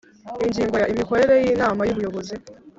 [0.45, 2.35] Ingingo ya imikorere y inama y ubuyobozi